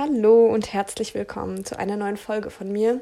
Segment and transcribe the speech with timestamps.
[0.00, 3.00] Hallo und herzlich willkommen zu einer neuen Folge von mir.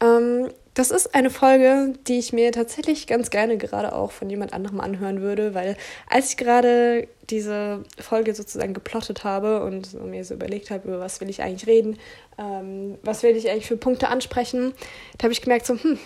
[0.00, 4.52] Ähm, das ist eine Folge, die ich mir tatsächlich ganz gerne gerade auch von jemand
[4.52, 5.76] anderem anhören würde, weil
[6.10, 11.20] als ich gerade diese Folge sozusagen geplottet habe und mir so überlegt habe, über was
[11.20, 11.96] will ich eigentlich reden,
[12.38, 14.74] ähm, was will ich eigentlich für Punkte ansprechen,
[15.18, 15.96] da habe ich gemerkt, so, hm,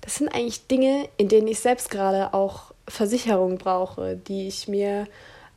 [0.00, 5.06] das sind eigentlich Dinge, in denen ich selbst gerade auch Versicherungen brauche, die ich mir,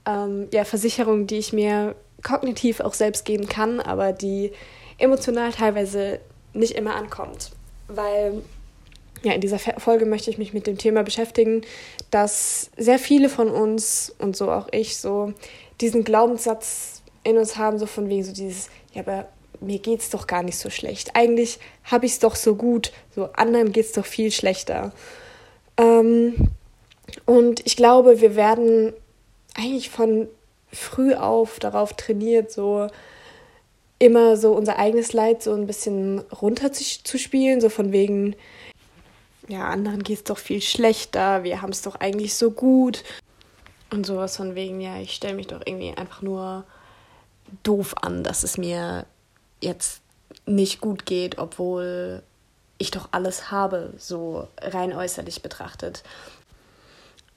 [0.06, 4.52] ähm, ja, Versicherungen, die ich mir kognitiv auch selbst geben kann, aber die
[4.98, 6.20] emotional teilweise
[6.54, 7.52] nicht immer ankommt.
[7.88, 8.42] Weil
[9.24, 11.62] ja, in dieser Folge möchte ich mich mit dem Thema beschäftigen,
[12.12, 15.34] dass sehr viele von uns und so auch ich so
[15.82, 19.28] diesen Glaubenssatz in uns haben, so von wegen so dieses, ja, aber
[19.62, 21.16] mir geht's doch gar nicht so schlecht.
[21.16, 24.92] Eigentlich habe ich es doch so gut, so anderen geht's doch viel schlechter.
[25.78, 26.50] Ähm,
[27.26, 28.94] und ich glaube, wir werden
[29.56, 30.28] eigentlich von
[30.74, 32.88] früh auf darauf trainiert, so
[34.00, 38.36] immer so unser eigenes Leid so ein bisschen runter zu, zu spielen, so von wegen,
[39.48, 43.04] ja, anderen geht es doch viel schlechter, wir haben es doch eigentlich so gut.
[43.92, 46.66] Und sowas von wegen, ja, ich stelle mich doch irgendwie einfach nur
[47.62, 49.06] doof an, dass es mir
[49.62, 50.02] jetzt
[50.46, 52.24] nicht gut geht, obwohl
[52.80, 56.04] ich doch alles habe, so rein äußerlich betrachtet.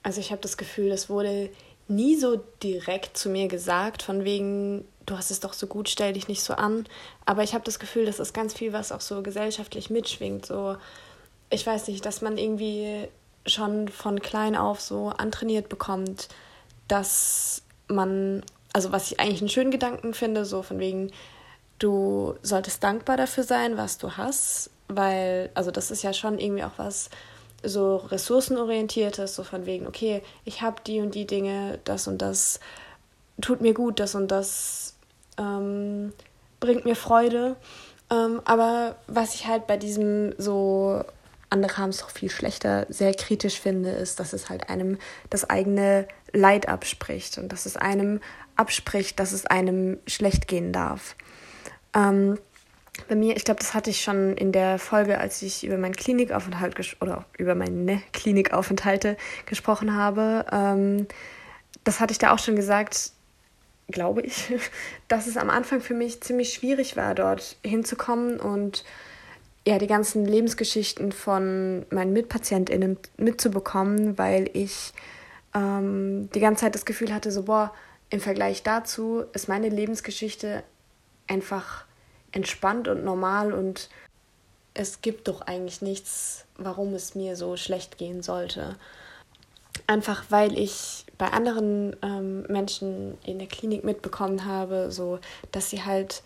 [0.03, 1.51] Also ich habe das Gefühl, es wurde
[1.89, 6.13] nie so direkt zu mir gesagt, von wegen, du hast es doch so gut, stell
[6.13, 6.87] dich nicht so an.
[7.25, 10.47] Aber ich habe das Gefühl, das ist ganz viel, was auch so gesellschaftlich mitschwingt.
[10.47, 10.77] So,
[11.51, 13.09] ich weiß nicht, dass man irgendwie
[13.47, 16.29] schon von klein auf so antrainiert bekommt,
[16.89, 21.13] dass man, also was ich eigentlich einen schönen Gedanken finde, so von wegen,
[21.79, 26.65] du solltest dankbar dafür sein, was du hast, weil, also das ist ja schon irgendwie
[26.65, 27.11] auch was,
[27.69, 32.61] so ressourcenorientiertes, so von wegen, okay, ich habe die und die Dinge, das und das
[33.41, 34.95] tut mir gut, das und das
[35.39, 36.13] ähm,
[36.61, 37.57] bringt mir Freude.
[38.11, 41.03] Ähm, aber was ich halt bei diesem so,
[41.51, 44.99] andere haben es doch viel schlechter, sehr kritisch finde, ist, dass es halt einem
[45.31, 48.21] das eigene Leid abspricht und dass es einem
[48.57, 51.17] abspricht, dass es einem schlecht gehen darf.
[51.95, 52.39] Ähm,
[53.09, 55.95] bei mir, ich glaube, das hatte ich schon in der Folge, als ich über meinen
[55.97, 60.47] Klinikaufenthalt oder über meine Klinikaufenthalte gesprochen habe.
[60.51, 61.07] Ähm,
[61.85, 63.13] das hatte ich da auch schon gesagt,
[63.89, 64.53] glaube ich,
[65.09, 68.85] dass es am Anfang für mich ziemlich schwierig war, dort hinzukommen und
[69.67, 74.93] ja, die ganzen Lebensgeschichten von meinen MitpatientInnen mitzubekommen, weil ich
[75.55, 77.73] ähm, die ganze Zeit das Gefühl hatte, so, boah,
[78.11, 80.63] im Vergleich dazu ist meine Lebensgeschichte
[81.27, 81.86] einfach
[82.37, 83.89] entspannt und normal und
[84.75, 88.77] es gibt doch eigentlich nichts, warum es mir so schlecht gehen sollte.
[89.87, 95.19] Einfach weil ich bei anderen ähm, Menschen in der Klinik mitbekommen habe, so
[95.51, 96.23] dass sie halt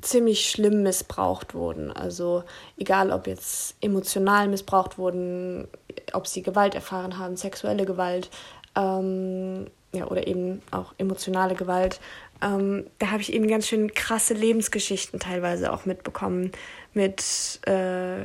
[0.00, 1.92] ziemlich schlimm missbraucht wurden.
[1.92, 2.44] Also
[2.78, 5.68] egal, ob jetzt emotional missbraucht wurden,
[6.14, 8.30] ob sie Gewalt erfahren haben, sexuelle Gewalt,
[8.76, 12.00] ähm, ja, oder eben auch emotionale Gewalt
[12.42, 16.52] ähm, da habe ich eben ganz schön krasse Lebensgeschichten teilweise auch mitbekommen
[16.94, 18.22] mit äh,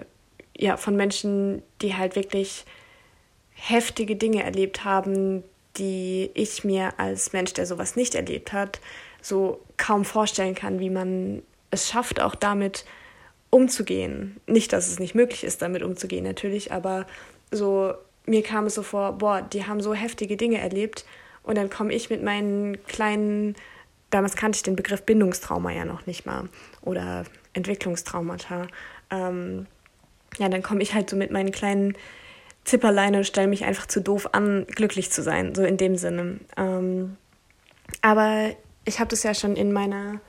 [0.57, 2.65] ja von Menschen, die halt wirklich
[3.51, 5.43] heftige Dinge erlebt haben,
[5.77, 8.79] die ich mir als Mensch, der sowas nicht erlebt hat,
[9.21, 12.85] so kaum vorstellen kann, wie man es schafft, auch damit
[13.49, 14.39] umzugehen.
[14.47, 17.05] Nicht, dass es nicht möglich ist, damit umzugehen, natürlich, aber
[17.51, 17.93] so
[18.25, 21.05] mir kam es so vor, boah, die haben so heftige Dinge erlebt
[21.45, 23.55] und dann komme ich mit meinen kleinen
[24.15, 26.49] damals kannte ich den Begriff Bindungstrauma ja noch nicht mal
[26.81, 28.67] oder Entwicklungstraumata.
[29.11, 29.67] Ähm,
[30.37, 31.97] ja, dann komme ich halt so mit meinen kleinen
[32.63, 36.39] Zipperleine und stelle mich einfach zu doof an, glücklich zu sein, so in dem Sinne.
[36.57, 37.17] Ähm,
[38.01, 38.51] aber
[38.85, 40.19] ich habe das ja schon in meiner,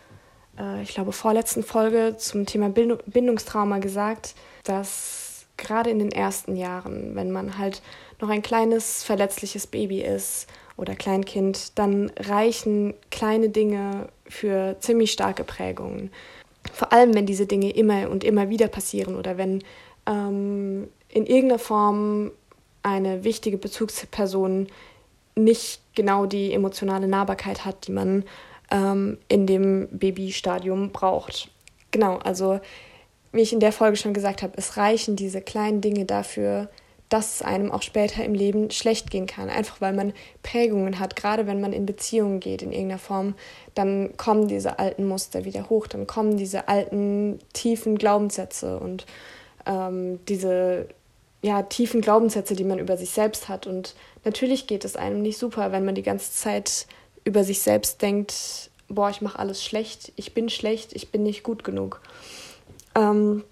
[0.59, 4.35] äh, ich glaube, vorletzten Folge zum Thema Bindungstrauma gesagt,
[4.65, 7.83] dass gerade in den ersten Jahren, wenn man halt
[8.21, 15.45] noch ein kleines, verletzliches Baby ist oder Kleinkind, dann reichen kleine Dinge für ziemlich starke
[15.45, 16.11] Prägungen.
[16.73, 19.63] Vor allem, wenn diese Dinge immer und immer wieder passieren oder wenn
[20.07, 22.33] ähm, in irgendeiner Form
[22.83, 24.69] eine wichtige Bezugsperson
[25.35, 28.25] nicht genau die emotionale Nahbarkeit hat, die man
[28.71, 31.51] ähm, in dem Babystadium braucht.
[31.91, 32.61] Genau, also
[33.33, 36.69] wie ich in der Folge schon gesagt habe, es reichen diese kleinen Dinge dafür,
[37.09, 39.49] dass es einem auch später im Leben schlecht gehen kann.
[39.49, 40.13] Einfach weil man
[40.43, 43.35] Prägungen hat, gerade wenn man in Beziehungen geht in irgendeiner Form,
[43.75, 49.07] dann kommen diese alten Muster wieder hoch, dann kommen diese alten tiefen Glaubenssätze und
[49.67, 50.89] ähm, diese
[51.43, 53.67] ja, tiefen Glaubenssätze, die man über sich selbst hat.
[53.67, 53.95] Und
[54.25, 56.87] natürlich geht es einem nicht super, wenn man die ganze Zeit
[57.25, 61.43] über sich selbst denkt, boah, ich mache alles schlecht, ich bin schlecht, ich bin nicht
[61.43, 62.01] gut genug.
[62.95, 63.45] Ähm,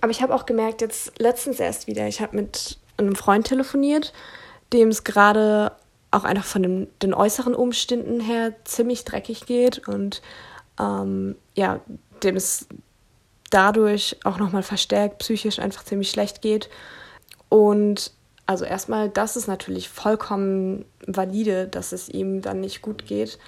[0.00, 4.12] aber ich habe auch gemerkt, jetzt letztens erst wieder, ich habe mit einem Freund telefoniert,
[4.72, 5.72] dem es gerade
[6.10, 10.22] auch einfach von den, den, äußeren Umständen her ziemlich dreckig geht und
[10.78, 11.80] ähm, ja,
[12.22, 12.66] dem es
[13.50, 16.68] dadurch auch nochmal verstärkt psychisch einfach ziemlich schlecht geht.
[17.48, 18.12] Und
[18.46, 23.38] also erstmal, das ist natürlich vollkommen valide, dass es ihm dann nicht gut geht.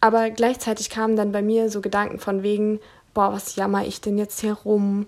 [0.00, 2.80] Aber gleichzeitig kamen dann bei mir so Gedanken von wegen,
[3.14, 5.06] boah, was jammer ich denn jetzt hier rum?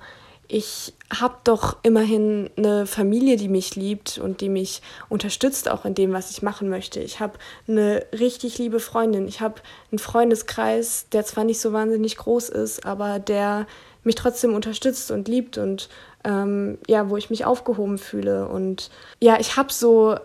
[0.52, 5.94] Ich habe doch immerhin eine Familie, die mich liebt und die mich unterstützt auch in
[5.94, 6.98] dem, was ich machen möchte.
[6.98, 7.34] Ich habe
[7.68, 9.28] eine richtig liebe Freundin.
[9.28, 9.62] Ich habe
[9.92, 13.68] einen Freundeskreis, der zwar nicht so wahnsinnig groß ist, aber der
[14.02, 15.88] mich trotzdem unterstützt und liebt und
[16.24, 18.48] ähm, ja, wo ich mich aufgehoben fühle.
[18.48, 20.16] Und ja, ich habe so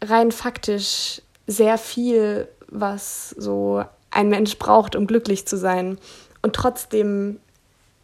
[0.00, 3.82] rein faktisch sehr viel, was so
[4.12, 5.98] ein Mensch braucht, um glücklich zu sein.
[6.40, 7.40] Und trotzdem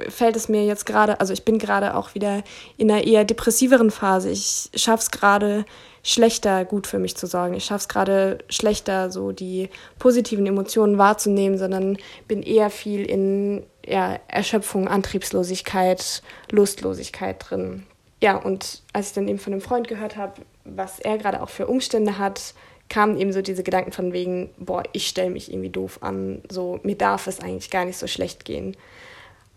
[0.09, 2.43] fällt es mir jetzt gerade, also ich bin gerade auch wieder
[2.77, 4.31] in einer eher depressiveren Phase.
[4.31, 5.65] Ich schaffe es gerade
[6.03, 7.55] schlechter, gut für mich zu sorgen.
[7.55, 9.69] Ich schaffe es gerade schlechter, so die
[9.99, 11.97] positiven Emotionen wahrzunehmen, sondern
[12.27, 17.85] bin eher viel in ja, Erschöpfung, Antriebslosigkeit, Lustlosigkeit drin.
[18.21, 21.49] Ja, und als ich dann eben von einem Freund gehört habe, was er gerade auch
[21.49, 22.55] für Umstände hat,
[22.89, 26.79] kamen eben so diese Gedanken von wegen, boah, ich stelle mich irgendwie doof an, so
[26.83, 28.77] mir darf es eigentlich gar nicht so schlecht gehen.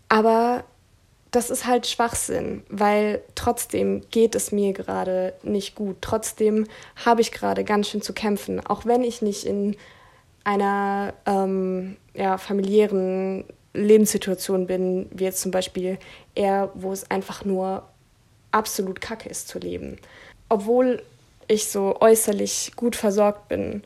[0.08, 0.64] Aber
[1.30, 5.96] das ist halt Schwachsinn, weil trotzdem geht es mir gerade nicht gut.
[6.00, 6.66] Trotzdem
[7.04, 9.76] habe ich gerade ganz schön zu kämpfen, auch wenn ich nicht in
[10.44, 13.44] einer ähm, ja, familiären
[13.74, 15.98] Lebenssituation bin, wie jetzt zum Beispiel
[16.34, 17.82] eher, wo es einfach nur
[18.52, 19.98] absolut kacke ist zu leben.
[20.48, 21.02] Obwohl
[21.48, 23.82] ich so äußerlich gut versorgt bin,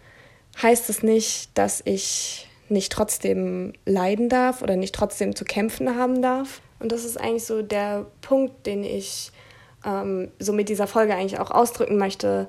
[0.63, 6.23] heißt es nicht, dass ich nicht trotzdem leiden darf oder nicht trotzdem zu kämpfen haben
[6.23, 6.61] darf.
[6.79, 9.33] Und das ist eigentlich so der Punkt, den ich
[9.85, 12.49] ähm, so mit dieser Folge eigentlich auch ausdrücken möchte,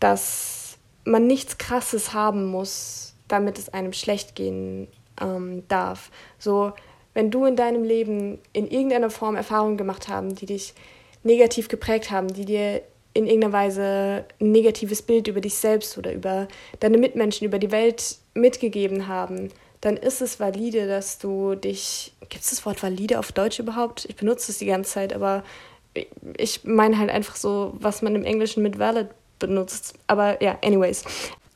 [0.00, 4.88] dass man nichts Krasses haben muss, damit es einem schlecht gehen
[5.20, 6.10] ähm, darf.
[6.38, 6.72] So,
[7.14, 10.74] wenn du in deinem Leben in irgendeiner Form Erfahrungen gemacht haben, die dich
[11.22, 12.82] negativ geprägt haben, die dir
[13.14, 16.48] in irgendeiner Weise ein negatives Bild über dich selbst oder über
[16.80, 19.50] deine Mitmenschen, über die Welt mitgegeben haben,
[19.82, 22.14] dann ist es valide, dass du dich.
[22.30, 24.06] Gibt es das Wort valide auf Deutsch überhaupt?
[24.06, 25.42] Ich benutze es die ganze Zeit, aber
[26.38, 29.08] ich meine halt einfach so, was man im Englischen mit valid
[29.38, 29.94] benutzt.
[30.06, 31.04] Aber ja, anyways.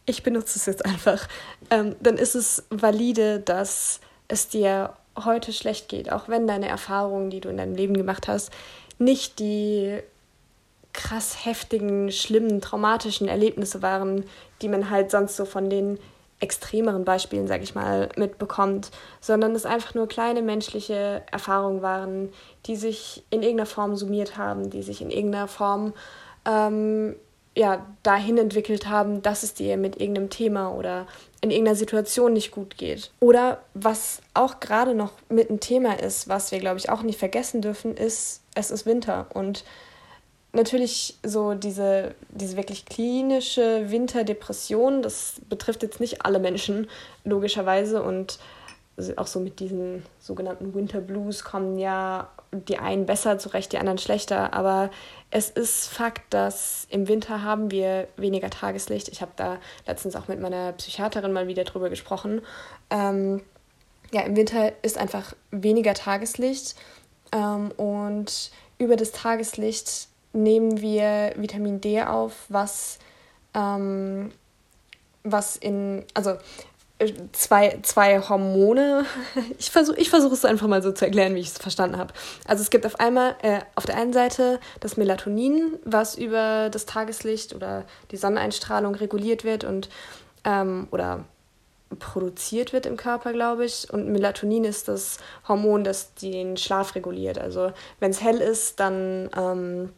[0.07, 1.29] Ich benutze es jetzt einfach.
[1.71, 4.93] Ähm, dann ist es valide, dass es dir
[5.25, 8.51] heute schlecht geht, auch wenn deine Erfahrungen, die du in deinem Leben gemacht hast,
[8.99, 9.99] nicht die
[10.93, 14.25] krass heftigen, schlimmen, traumatischen Erlebnisse waren,
[14.63, 15.99] die man halt sonst so von den
[16.41, 18.91] extremeren Beispielen, sag ich mal, mitbekommt,
[19.21, 22.33] sondern es einfach nur kleine menschliche Erfahrungen waren,
[22.67, 25.95] die sich in irgendeiner Form summiert haben, die sich in irgendeiner Form
[26.45, 27.17] ähm,
[27.57, 31.07] ja, dahin entwickelt haben, dass es dir mit irgendeinem Thema oder
[31.41, 33.11] in irgendeiner Situation nicht gut geht.
[33.19, 37.19] Oder was auch gerade noch mit ein Thema ist, was wir, glaube ich, auch nicht
[37.19, 39.27] vergessen dürfen, ist, es ist Winter.
[39.33, 39.65] Und
[40.57, 46.89] natürlich so diese, diese wirklich klinische Winterdepression, das betrifft jetzt nicht alle Menschen,
[47.25, 48.03] logischerweise.
[48.03, 48.39] Und
[49.17, 53.99] auch so mit diesen sogenannten Winter Blues kommen ja die einen besser zurecht, die anderen
[53.99, 54.55] schlechter.
[54.55, 54.91] Aber
[55.31, 59.09] es ist Fakt, dass im Winter haben wir weniger Tageslicht.
[59.09, 62.41] Ich habe da letztens auch mit meiner Psychiaterin mal wieder drüber gesprochen.
[62.91, 63.43] Ähm,
[64.13, 66.77] ja, im Winter ist einfach weniger Tageslicht
[67.33, 72.99] ähm, und über das Tageslicht nehmen wir Vitamin D auf, was,
[73.55, 74.33] ähm,
[75.23, 76.37] was in, also
[77.33, 79.05] zwei, zwei Hormone.
[79.59, 82.15] Ich versuche ich versuch es einfach mal so zu erklären, wie ich es verstanden habe.
[82.47, 86.87] Also es gibt auf einmal äh, auf der einen Seite das Melatonin, was über das
[86.87, 89.89] Tageslicht oder die Sonneneinstrahlung reguliert wird und
[90.45, 91.25] ähm, oder
[91.99, 93.93] produziert wird im Körper, glaube ich.
[93.93, 97.39] Und Melatonin ist das Hormon, das den Schlaf reguliert.
[97.39, 99.93] Also wenn es hell ist, dann ähm,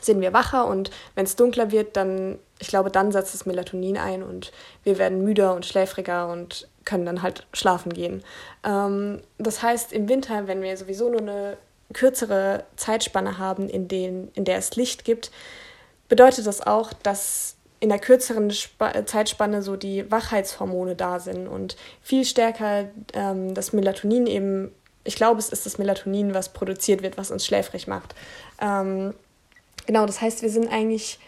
[0.00, 3.96] sind wir wacher und wenn es dunkler wird, dann, ich glaube, dann setzt das Melatonin
[3.96, 4.52] ein und
[4.84, 8.22] wir werden müder und schläfriger und können dann halt schlafen gehen.
[8.64, 11.56] Ähm, das heißt, im Winter, wenn wir sowieso nur eine
[11.92, 15.30] kürzere Zeitspanne haben, in, den, in der es Licht gibt,
[16.08, 21.76] bedeutet das auch, dass in der kürzeren Sp Zeitspanne so die Wachheitshormone da sind und
[22.02, 24.72] viel stärker ähm, das Melatonin eben,
[25.04, 28.14] ich glaube, es ist das Melatonin, was produziert wird, was uns schläfrig macht.
[28.60, 29.14] Ähm,
[29.88, 31.18] Genau, das heißt, wir sind eigentlich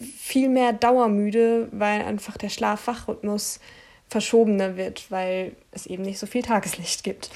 [0.00, 3.60] viel mehr dauermüde, weil einfach der Schlaf-Wach-Rhythmus
[4.08, 7.28] verschobener wird, weil es eben nicht so viel Tageslicht gibt.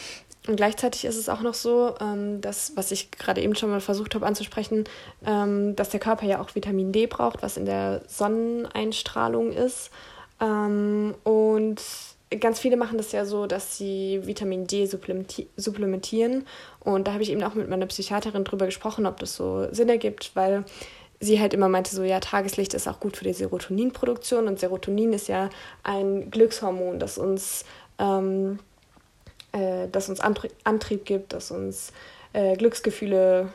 [0.48, 3.82] Und gleichzeitig ist es auch noch so, ähm, dass, was ich gerade eben schon mal
[3.82, 4.84] versucht habe anzusprechen,
[5.26, 9.90] ähm, dass der Körper ja auch Vitamin D braucht, was in der Sonneneinstrahlung ist.
[10.40, 11.82] Ähm, und
[12.40, 16.46] ganz viele machen das ja so, dass sie Vitamin D supplementieren.
[16.80, 19.88] Und da habe ich eben auch mit meiner Psychiaterin drüber gesprochen, ob das so Sinn
[19.88, 20.64] ergibt, weil
[21.20, 24.48] sie halt immer meinte, so ja, Tageslicht ist auch gut für die Serotoninproduktion.
[24.48, 25.50] Und Serotonin ist ja
[25.82, 27.64] ein Glückshormon, das uns
[27.98, 28.58] ähm,
[29.52, 31.92] äh, das uns Antrieb, Antrieb gibt, das uns
[32.32, 33.48] äh, Glücksgefühle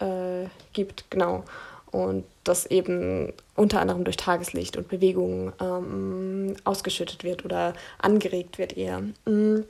[0.00, 1.44] äh, gibt, genau.
[1.90, 8.76] Und das eben unter anderem durch Tageslicht und Bewegung ähm, ausgeschüttet wird oder angeregt wird
[8.76, 9.02] eher.
[9.26, 9.64] Mhm.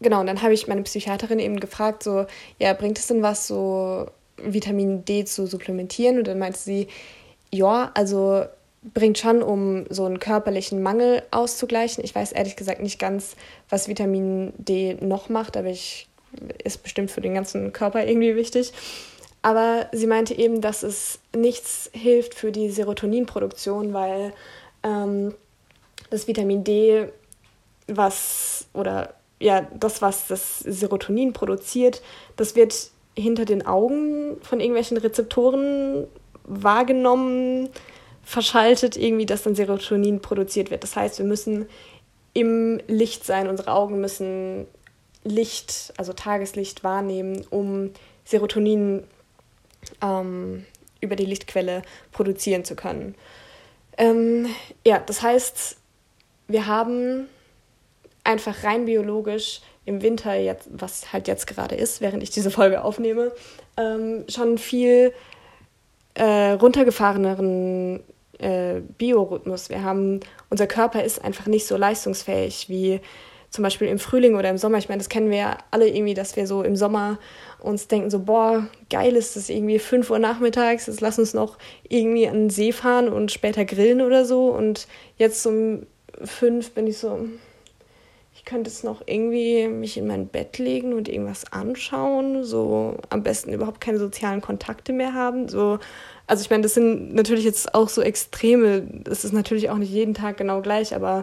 [0.00, 2.26] Genau, und dann habe ich meine Psychiaterin eben gefragt, so,
[2.58, 6.18] ja, bringt es denn was, so Vitamin D zu supplementieren?
[6.18, 6.86] Und dann meinte sie,
[7.52, 8.44] ja, also
[8.94, 12.04] bringt schon, um so einen körperlichen Mangel auszugleichen.
[12.04, 13.34] Ich weiß ehrlich gesagt nicht ganz,
[13.68, 16.08] was Vitamin D noch macht, aber ich
[16.62, 18.72] ist bestimmt für den ganzen Körper irgendwie wichtig.
[19.42, 24.32] Aber sie meinte eben, dass es nichts hilft für die Serotoninproduktion, weil
[24.82, 25.34] ähm,
[26.10, 27.08] das Vitamin D,
[27.86, 32.02] was oder ja, das, was das Serotonin produziert,
[32.36, 36.06] das wird hinter den Augen von irgendwelchen Rezeptoren
[36.44, 37.68] wahrgenommen
[38.22, 40.82] verschaltet irgendwie, dass dann Serotonin produziert wird.
[40.82, 41.66] Das heißt, wir müssen
[42.34, 44.66] im Licht sein, unsere Augen müssen
[45.24, 47.90] Licht, also Tageslicht wahrnehmen, um
[48.24, 49.04] Serotonin
[50.02, 50.64] ähm,
[51.00, 51.82] über die Lichtquelle
[52.12, 53.14] produzieren zu können.
[53.96, 54.46] Ähm,
[54.86, 55.76] ja, das heißt,
[56.48, 57.28] wir haben
[58.24, 62.84] einfach rein biologisch im Winter, jetzt, was halt jetzt gerade ist, während ich diese Folge
[62.84, 63.32] aufnehme,
[63.76, 65.12] ähm, schon viel
[66.14, 68.00] äh, runtergefahreneren
[68.38, 69.70] äh, Biorhythmus.
[69.70, 70.20] Wir haben,
[70.50, 73.00] unser Körper ist einfach nicht so leistungsfähig wie
[73.50, 74.78] zum Beispiel im Frühling oder im Sommer.
[74.78, 77.18] Ich meine, das kennen wir ja alle irgendwie, dass wir so im Sommer
[77.60, 81.58] uns denken, so, boah, geil ist es irgendwie 5 Uhr nachmittags, jetzt lass uns noch
[81.88, 84.48] irgendwie an den See fahren und später grillen oder so.
[84.48, 84.86] Und
[85.16, 85.86] jetzt um
[86.22, 87.26] 5 bin ich so,
[88.34, 93.22] ich könnte jetzt noch irgendwie mich in mein Bett legen und irgendwas anschauen, so am
[93.22, 95.78] besten überhaupt keine sozialen Kontakte mehr haben, so
[96.28, 98.86] also ich meine, das sind natürlich jetzt auch so Extreme.
[99.10, 101.22] Es ist natürlich auch nicht jeden Tag genau gleich, aber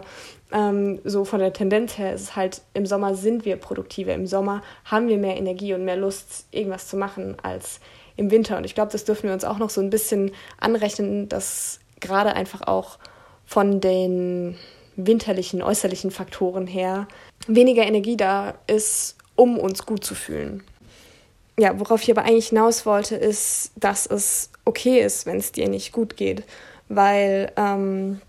[0.52, 4.14] ähm, so von der Tendenz her ist es halt, im Sommer sind wir produktiver.
[4.14, 7.80] Im Sommer haben wir mehr Energie und mehr Lust, irgendwas zu machen als
[8.16, 8.56] im Winter.
[8.56, 12.34] Und ich glaube, das dürfen wir uns auch noch so ein bisschen anrechnen, dass gerade
[12.34, 12.98] einfach auch
[13.44, 14.56] von den
[14.96, 17.06] winterlichen, äußerlichen Faktoren her
[17.46, 20.62] weniger Energie da ist, um uns gut zu fühlen
[21.58, 25.68] ja, worauf ich aber eigentlich hinaus wollte, ist, dass es okay ist, wenn es dir
[25.68, 26.44] nicht gut geht.
[26.88, 28.20] Weil, ähm,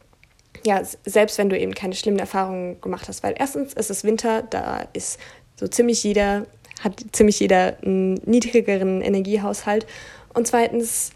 [0.65, 4.41] ja, selbst wenn du eben keine schlimmen Erfahrungen gemacht hast, weil erstens ist es Winter,
[4.43, 5.19] da ist
[5.55, 6.45] so ziemlich jeder,
[6.83, 9.85] hat ziemlich jeder einen niedrigeren Energiehaushalt.
[10.33, 11.11] Und zweitens,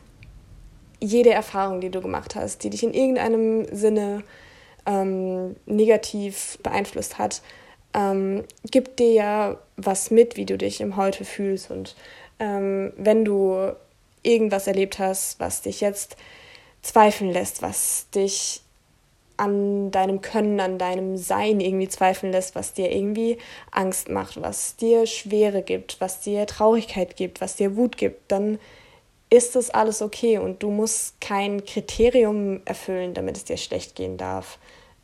[1.00, 4.24] jede Erfahrung, die du gemacht hast, die dich in irgendeinem Sinne
[4.86, 7.41] ähm, negativ beeinflusst hat,
[7.93, 11.71] ähm, gibt dir ja was mit, wie du dich im Heute fühlst.
[11.71, 11.95] Und
[12.39, 13.71] ähm, wenn du
[14.24, 16.15] irgendwas erlebt hast, was dich jetzt
[16.81, 18.62] zweifeln lässt, was dich
[19.41, 23.38] an deinem Können, an deinem Sein irgendwie zweifeln lässt, was dir irgendwie
[23.71, 28.60] Angst macht, was dir Schwere gibt, was dir Traurigkeit gibt, was dir Wut gibt, dann
[29.29, 34.17] ist das alles okay und du musst kein Kriterium erfüllen, damit es dir schlecht gehen
[34.17, 34.60] darf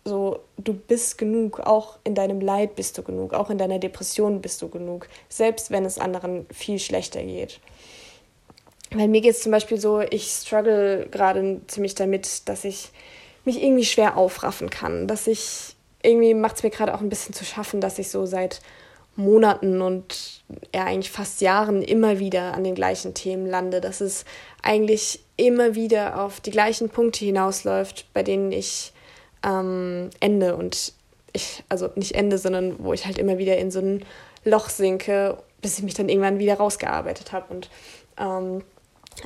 [0.07, 4.41] so, du bist genug, auch in deinem Leid bist du genug, auch in deiner Depression
[4.41, 7.59] bist du genug, selbst wenn es anderen viel schlechter geht.
[8.91, 12.89] Weil mir geht es zum Beispiel so, ich struggle gerade ziemlich damit, dass ich
[13.47, 17.33] mich irgendwie schwer aufraffen kann, dass ich irgendwie macht es mir gerade auch ein bisschen
[17.33, 18.61] zu schaffen, dass ich so seit
[19.15, 20.43] Monaten und
[20.75, 24.25] ja eigentlich fast Jahren immer wieder an den gleichen Themen lande, dass es
[24.61, 28.93] eigentlich immer wieder auf die gleichen Punkte hinausläuft, bei denen ich
[29.43, 30.93] ähm, Ende und
[31.33, 34.05] ich, also nicht Ende, sondern wo ich halt immer wieder in so ein
[34.43, 37.53] Loch sinke, bis ich mich dann irgendwann wieder rausgearbeitet habe.
[37.53, 37.69] Und
[38.19, 38.61] ähm,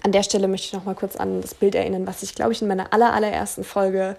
[0.03, 2.53] an der Stelle möchte ich noch mal kurz an das Bild erinnern, was ich, glaube
[2.53, 4.15] ich, in meiner aller, allerersten Folge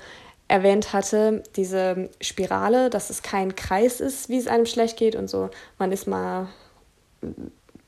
[0.49, 5.29] erwähnt hatte, diese Spirale, dass es kein Kreis ist, wie es einem schlecht geht und
[5.29, 5.49] so.
[5.79, 6.49] Man ist mal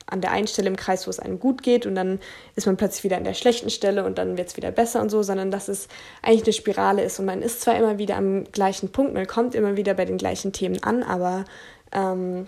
[0.07, 2.19] an der einen Stelle im Kreis, wo es einem gut geht und dann
[2.55, 5.09] ist man plötzlich wieder an der schlechten Stelle und dann wird es wieder besser und
[5.09, 5.87] so, sondern dass es
[6.21, 9.55] eigentlich eine Spirale ist und man ist zwar immer wieder am gleichen Punkt, man kommt
[9.55, 11.45] immer wieder bei den gleichen Themen an, aber
[11.91, 12.47] ähm,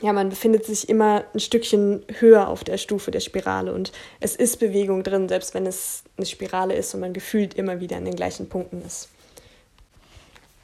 [0.00, 4.34] ja, man befindet sich immer ein Stückchen höher auf der Stufe der Spirale und es
[4.34, 8.04] ist Bewegung drin, selbst wenn es eine Spirale ist und man gefühlt immer wieder an
[8.04, 9.08] den gleichen Punkten ist.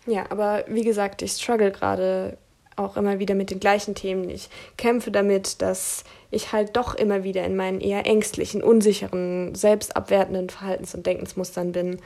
[0.07, 2.39] Ja, aber wie gesagt, ich struggle gerade
[2.77, 4.31] auch immer wieder mit den gleichen Themen.
[4.31, 10.49] Ich kämpfe damit, dass ich halt doch immer wieder in meinen eher ängstlichen, unsicheren, selbstabwertenden
[10.49, 11.99] Verhaltens- und Denkensmustern bin.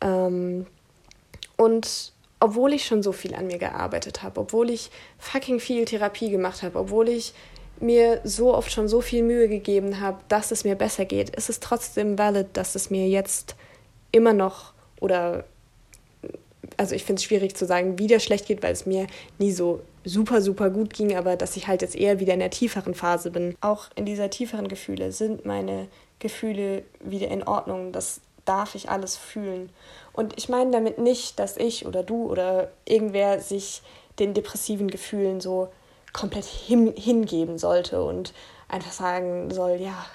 [0.00, 0.66] Ähm,
[1.56, 6.30] und obwohl ich schon so viel an mir gearbeitet habe, obwohl ich fucking viel Therapie
[6.30, 7.32] gemacht habe, obwohl ich
[7.80, 11.50] mir so oft schon so viel Mühe gegeben habe, dass es mir besser geht, ist
[11.50, 13.56] es trotzdem valid, dass es mir jetzt
[14.12, 15.44] immer noch oder
[16.76, 19.06] also ich finde es schwierig zu sagen, wie der schlecht geht, weil es mir
[19.38, 22.50] nie so super, super gut ging, aber dass ich halt jetzt eher wieder in der
[22.50, 23.56] tieferen Phase bin.
[23.60, 25.88] Auch in dieser tieferen Gefühle sind meine
[26.18, 27.92] Gefühle wieder in Ordnung.
[27.92, 29.70] Das darf ich alles fühlen.
[30.12, 33.82] Und ich meine damit nicht, dass ich oder du oder irgendwer sich
[34.18, 35.68] den depressiven Gefühlen so
[36.12, 38.32] komplett hin, hingeben sollte und
[38.68, 40.06] einfach sagen soll, ja,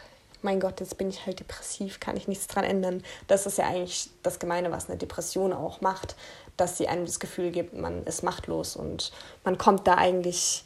[0.41, 3.03] mein Gott, jetzt bin ich halt depressiv, kann ich nichts dran ändern.
[3.27, 6.15] Das ist ja eigentlich das Gemeine, was eine Depression auch macht,
[6.55, 9.12] dass sie einem das Gefühl gibt, man ist machtlos und
[9.43, 10.63] man kommt da eigentlich,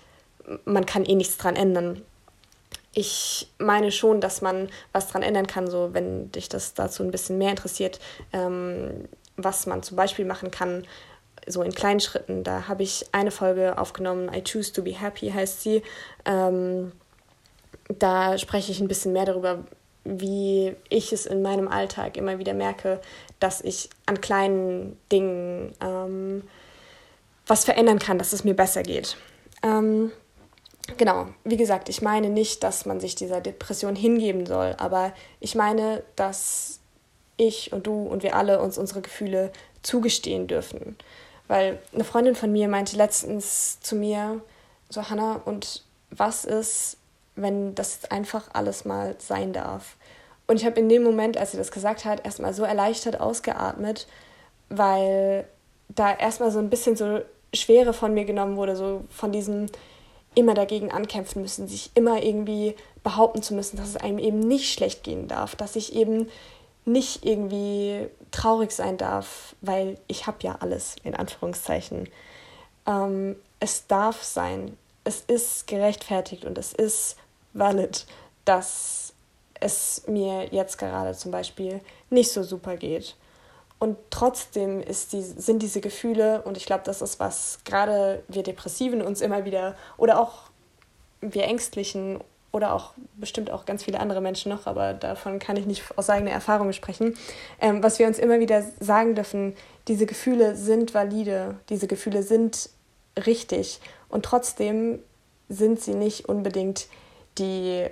[0.65, 2.03] man kann eh nichts dran ändern.
[2.93, 7.11] Ich meine schon, dass man was dran ändern kann, so wenn dich das dazu ein
[7.11, 7.99] bisschen mehr interessiert,
[8.31, 10.85] ähm, was man zum Beispiel machen kann,
[11.47, 12.43] so in kleinen Schritten.
[12.43, 15.81] Da habe ich eine Folge aufgenommen, I Choose to Be Happy heißt sie.
[16.25, 16.91] Ähm,
[17.89, 19.63] da spreche ich ein bisschen mehr darüber,
[20.05, 22.99] wie ich es in meinem Alltag immer wieder merke,
[23.39, 26.43] dass ich an kleinen Dingen ähm,
[27.47, 29.17] was verändern kann, dass es mir besser geht.
[29.63, 30.11] Ähm,
[30.97, 35.55] genau, wie gesagt, ich meine nicht, dass man sich dieser Depression hingeben soll, aber ich
[35.55, 36.79] meine, dass
[37.37, 40.97] ich und du und wir alle uns unsere Gefühle zugestehen dürfen.
[41.47, 44.41] Weil eine Freundin von mir meinte letztens zu mir,
[44.89, 46.97] so Hannah, und was ist,
[47.35, 49.97] wenn das einfach alles mal sein darf.
[50.45, 54.07] Und ich habe in dem Moment, als sie das gesagt hat, erstmal so erleichtert ausgeatmet,
[54.69, 55.47] weil
[55.89, 57.21] da erstmal so ein bisschen so
[57.53, 59.67] Schwere von mir genommen wurde, so von diesem
[60.35, 64.73] immer dagegen ankämpfen müssen, sich immer irgendwie behaupten zu müssen, dass es einem eben nicht
[64.73, 66.29] schlecht gehen darf, dass ich eben
[66.85, 72.09] nicht irgendwie traurig sein darf, weil ich habe ja alles, in Anführungszeichen.
[72.85, 77.15] Ähm, es darf sein, es ist gerechtfertigt und es ist
[77.53, 78.05] valid,
[78.45, 79.13] dass
[79.59, 83.15] es mir jetzt gerade zum Beispiel nicht so super geht.
[83.83, 89.01] Und trotzdem die, sind diese Gefühle, und ich glaube, das ist was gerade wir Depressiven
[89.01, 90.43] uns immer wieder, oder auch
[91.19, 92.21] wir Ängstlichen,
[92.53, 96.09] oder auch bestimmt auch ganz viele andere Menschen noch, aber davon kann ich nicht aus
[96.09, 97.17] eigener Erfahrung sprechen,
[97.59, 99.53] ähm, was wir uns immer wieder sagen dürfen,
[99.89, 102.69] diese Gefühle sind valide, diese Gefühle sind
[103.25, 104.99] richtig und trotzdem
[105.49, 106.87] sind sie nicht unbedingt
[107.37, 107.87] die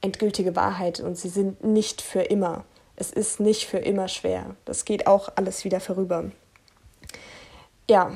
[0.00, 2.64] endgültige Wahrheit und sie sind nicht für immer.
[3.00, 4.54] Es ist nicht für immer schwer.
[4.64, 6.30] Das geht auch alles wieder vorüber.
[7.88, 8.12] Ja,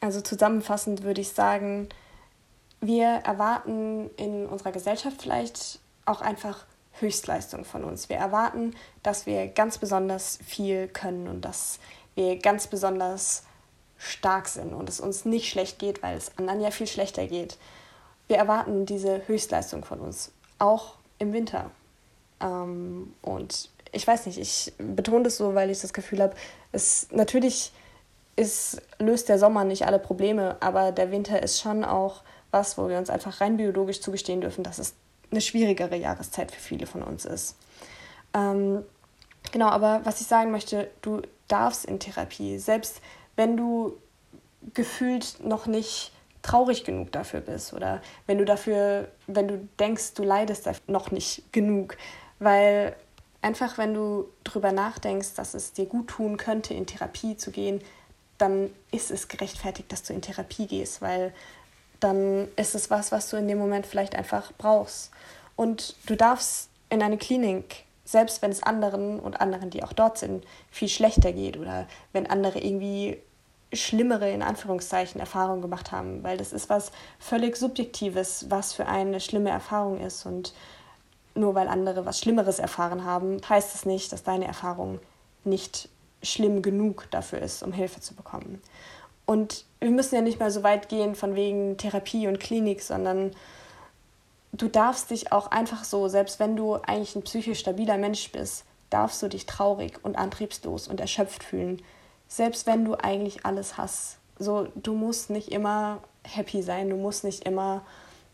[0.00, 1.88] also zusammenfassend würde ich sagen,
[2.80, 6.64] wir erwarten in unserer Gesellschaft vielleicht auch einfach
[6.98, 8.08] Höchstleistung von uns.
[8.08, 11.78] Wir erwarten, dass wir ganz besonders viel können und dass
[12.16, 13.44] wir ganz besonders
[13.96, 17.56] stark sind und es uns nicht schlecht geht, weil es anderen ja viel schlechter geht
[18.26, 21.70] wir erwarten diese Höchstleistung von uns, auch im Winter.
[22.44, 26.34] Ähm, und ich weiß nicht, ich betone das so, weil ich das Gefühl habe,
[26.72, 27.72] es natürlich
[28.36, 32.88] ist, löst der Sommer nicht alle Probleme, aber der Winter ist schon auch was, wo
[32.88, 34.94] wir uns einfach rein biologisch zugestehen dürfen, dass es
[35.30, 37.56] eine schwierigere Jahreszeit für viele von uns ist.
[38.34, 38.84] Ähm,
[39.52, 43.00] genau, aber was ich sagen möchte, du darfst in Therapie, selbst
[43.36, 43.96] wenn du
[44.74, 50.22] gefühlt noch nicht traurig genug dafür bist oder wenn du dafür, wenn du denkst, du
[50.22, 51.96] leidest noch nicht genug,
[52.38, 52.96] weil
[53.42, 57.80] einfach wenn du drüber nachdenkst, dass es dir gut tun könnte, in Therapie zu gehen,
[58.38, 61.32] dann ist es gerechtfertigt, dass du in Therapie gehst, weil
[62.00, 65.10] dann ist es was, was du in dem Moment vielleicht einfach brauchst.
[65.56, 70.18] Und du darfst in eine Klinik, selbst wenn es anderen und anderen, die auch dort
[70.18, 73.18] sind, viel schlechter geht oder wenn andere irgendwie
[73.72, 79.20] schlimmere, in Anführungszeichen, Erfahrungen gemacht haben, weil das ist was völlig Subjektives, was für eine
[79.20, 80.26] schlimme Erfahrung ist.
[80.26, 80.52] Und
[81.34, 85.00] nur weil andere was Schlimmeres erfahren haben, heißt es nicht, dass deine Erfahrung
[85.44, 85.88] nicht
[86.22, 88.62] schlimm genug dafür ist, um Hilfe zu bekommen.
[89.26, 93.32] Und wir müssen ja nicht mal so weit gehen von wegen Therapie und Klinik, sondern
[94.52, 98.64] du darfst dich auch einfach so, selbst wenn du eigentlich ein psychisch stabiler Mensch bist,
[98.90, 101.82] darfst du dich traurig und antriebslos und erschöpft fühlen
[102.28, 104.18] selbst wenn du eigentlich alles hast.
[104.38, 107.82] So, du musst nicht immer happy sein, du musst nicht immer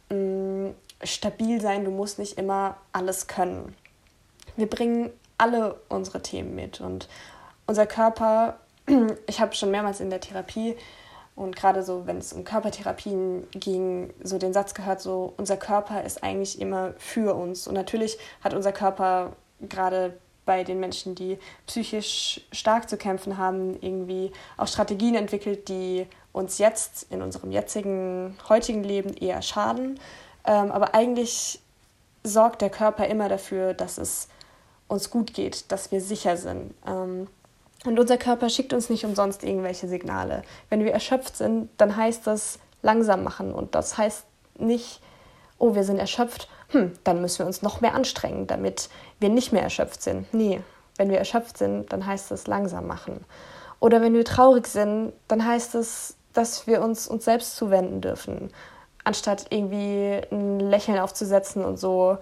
[0.09, 0.69] mm,
[1.03, 3.75] stabil sein, du musst nicht immer alles können.
[4.57, 7.09] Wir bringen alle unsere Themen mit und
[7.67, 8.59] unser Körper
[9.27, 10.77] ich habe schon mehrmals in der Therapie
[11.37, 16.03] und gerade so, wenn es um Körpertherapien ging, so den Satz gehört, so unser Körper
[16.03, 17.67] ist eigentlich immer für uns.
[17.67, 23.81] Und natürlich hat unser Körper gerade bei den Menschen, die psychisch stark zu kämpfen haben,
[23.81, 29.99] irgendwie auch Strategien entwickelt, die uns jetzt in unserem jetzigen, heutigen Leben eher schaden.
[30.51, 31.61] Ähm, aber eigentlich
[32.25, 34.27] sorgt der Körper immer dafür, dass es
[34.89, 36.75] uns gut geht, dass wir sicher sind.
[36.85, 37.29] Ähm,
[37.87, 40.43] und unser Körper schickt uns nicht umsonst irgendwelche Signale.
[40.69, 43.55] Wenn wir erschöpft sind, dann heißt das langsam machen.
[43.55, 44.25] Und das heißt
[44.59, 45.01] nicht,
[45.59, 49.53] oh, wir sind erschöpft, hm, dann müssen wir uns noch mehr anstrengen, damit wir nicht
[49.53, 50.35] mehr erschöpft sind.
[50.35, 50.61] Nee,
[50.97, 53.25] wenn wir erschöpft sind, dann heißt das langsam machen.
[53.79, 58.51] Oder wenn wir traurig sind, dann heißt es, dass wir uns uns selbst zuwenden dürfen,
[59.11, 62.19] anstatt irgendwie ein Lächeln aufzusetzen und so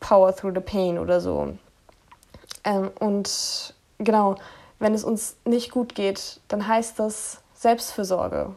[0.00, 1.52] Power through the pain oder so.
[2.64, 4.36] Ähm, und genau,
[4.78, 8.54] wenn es uns nicht gut geht, dann heißt das Selbstfürsorge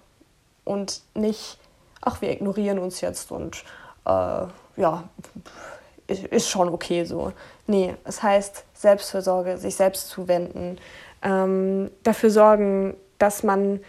[0.64, 1.58] und nicht,
[2.00, 3.66] ach, wir ignorieren uns jetzt und
[4.06, 4.46] äh,
[4.78, 5.04] ja,
[6.08, 7.34] ist schon okay so.
[7.68, 10.78] Nee, es heißt Selbstfürsorge, sich selbst zuwenden,
[11.22, 13.82] ähm, dafür sorgen, dass man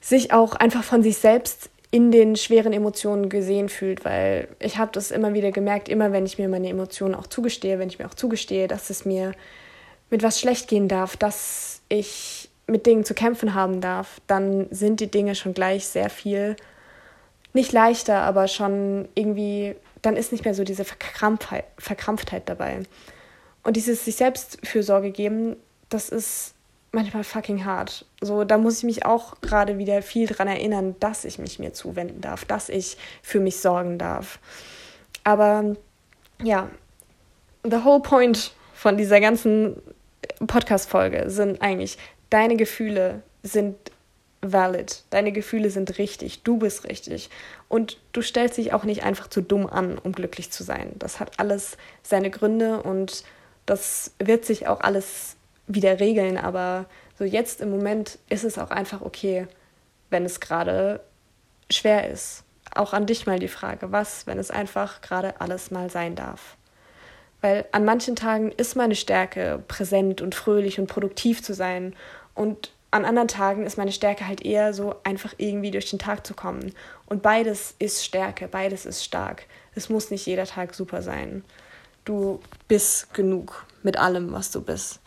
[0.00, 4.92] sich auch einfach von sich selbst in den schweren Emotionen gesehen fühlt, weil ich habe
[4.92, 8.04] das immer wieder gemerkt, immer wenn ich mir meine Emotionen auch zugestehe, wenn ich mir
[8.04, 9.32] auch zugestehe, dass es mir
[10.10, 15.00] mit was schlecht gehen darf, dass ich mit Dingen zu kämpfen haben darf, dann sind
[15.00, 16.56] die Dinge schon gleich sehr viel
[17.54, 22.82] nicht leichter, aber schon irgendwie, dann ist nicht mehr so diese Verkrampftheit, Verkrampftheit dabei.
[23.62, 25.56] Und dieses sich selbst Fürsorge geben,
[25.88, 26.55] das ist
[26.92, 28.04] manchmal fucking hart.
[28.20, 31.72] So, da muss ich mich auch gerade wieder viel dran erinnern, dass ich mich mir
[31.72, 34.38] zuwenden darf, dass ich für mich sorgen darf.
[35.24, 35.76] Aber
[36.42, 36.70] ja,
[37.64, 39.82] the whole point von dieser ganzen
[40.46, 41.98] Podcast-Folge sind eigentlich,
[42.30, 43.76] deine Gefühle sind
[44.42, 47.30] valid, deine Gefühle sind richtig, du bist richtig.
[47.68, 50.92] Und du stellst dich auch nicht einfach zu dumm an, um glücklich zu sein.
[50.98, 53.24] Das hat alles seine Gründe und
[53.64, 55.36] das wird sich auch alles
[55.66, 56.86] wieder regeln, aber
[57.18, 59.46] so jetzt im Moment ist es auch einfach okay,
[60.10, 61.00] wenn es gerade
[61.70, 62.44] schwer ist.
[62.74, 66.56] Auch an dich mal die Frage, was, wenn es einfach gerade alles mal sein darf.
[67.40, 71.94] Weil an manchen Tagen ist meine Stärke, präsent und fröhlich und produktiv zu sein.
[72.34, 76.26] Und an anderen Tagen ist meine Stärke halt eher so, einfach irgendwie durch den Tag
[76.26, 76.74] zu kommen.
[77.06, 79.44] Und beides ist Stärke, beides ist stark.
[79.74, 81.44] Es muss nicht jeder Tag super sein.
[82.04, 85.00] Du bist genug mit allem, was du bist.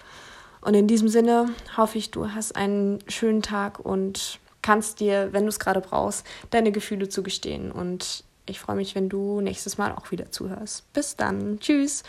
[0.62, 5.44] Und in diesem Sinne hoffe ich, du hast einen schönen Tag und kannst dir, wenn
[5.44, 7.72] du es gerade brauchst, deine Gefühle zugestehen.
[7.72, 10.92] Und ich freue mich, wenn du nächstes Mal auch wieder zuhörst.
[10.94, 11.60] Bis dann.
[11.60, 12.04] Tschüss.